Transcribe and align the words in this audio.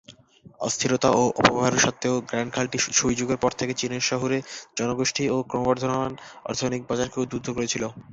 অস্থিরতা 0.61 1.09
ও 1.11 1.23
অপব্যবহার 1.31 1.73
সত্ত্বেও 1.77 2.15
গ্র্যান্ড 2.21 2.51
খালটি 2.55 2.77
সুই 2.91 3.13
যুগের 3.19 3.39
পর 3.43 3.51
থেকে 3.59 3.73
চীনের 3.79 4.03
শহুরে 4.09 4.37
জনগোষ্ঠী 4.77 5.23
ও 5.29 5.47
ক্রমবর্ধমান 5.49 6.11
অর্থনৈতিক 6.45 6.83
বাজারকে 6.89 7.17
উদ্বুদ্ধ 7.19 7.47
করেছিল। 7.57 7.83